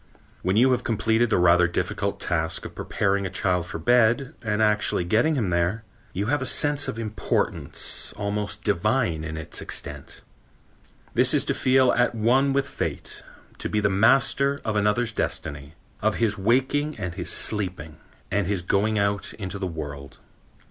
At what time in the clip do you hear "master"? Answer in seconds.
13.89-14.59